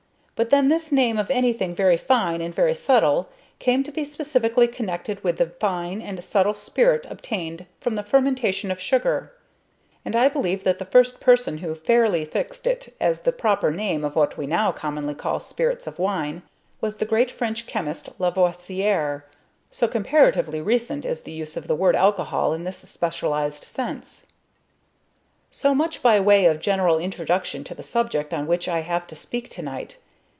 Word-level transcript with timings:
But 0.33 0.49
then 0.49 0.69
this 0.69 0.91
name 0.91 1.19
of 1.19 1.29
anything 1.29 1.75
very 1.75 1.97
fine 1.97 2.41
and 2.41 2.51
very 2.51 2.73
subtle 2.73 3.29
came 3.59 3.83
to 3.83 3.91
be 3.91 4.03
specially 4.03 4.67
connected 4.67 5.23
with 5.23 5.37
the 5.37 5.45
fine 5.45 6.01
and 6.01 6.23
subtle 6.23 6.55
spirit 6.55 7.05
obtained 7.11 7.67
from 7.79 7.93
the 7.93 8.01
fermentation 8.01 8.71
of 8.71 8.79
sugar; 8.79 9.33
and 10.03 10.15
I 10.15 10.29
believe 10.29 10.63
that 10.63 10.79
the 10.79 10.85
first 10.85 11.19
person 11.19 11.59
who 11.59 11.75
fairly 11.75 12.25
fixed 12.25 12.65
it 12.65 12.91
as 12.99 13.19
the 13.19 13.31
proper 13.31 13.69
name 13.69 14.03
of 14.03 14.15
what 14.15 14.35
we 14.35 14.47
now 14.47 14.71
commonly 14.71 15.13
call 15.13 15.39
spirits 15.39 15.85
of 15.85 15.99
wine, 15.99 16.41
was 16.79 16.97
the 16.97 17.05
great 17.05 17.29
French 17.29 17.67
chemist 17.67 18.09
Lavoisier, 18.17 19.23
so 19.69 19.87
comparatively 19.87 20.59
recent 20.59 21.05
is 21.05 21.21
the 21.21 21.31
use 21.31 21.55
of 21.55 21.67
the 21.67 21.75
word 21.75 21.95
alcohol 21.95 22.51
in 22.51 22.63
this 22.63 22.77
specialised 22.77 23.63
sense. 23.63 24.25
So 25.51 25.75
much 25.75 26.01
by 26.01 26.19
way 26.19 26.45
of 26.45 26.59
general 26.59 26.97
introduction 26.97 27.63
to 27.65 27.75
the 27.75 27.83
subject 27.83 28.33
on 28.33 28.47
which 28.47 28.67
I 28.67 28.79
have 28.79 29.05
to 29.05 29.15
speak 29.15 29.47
to 29.49 29.61
night. 29.61 29.97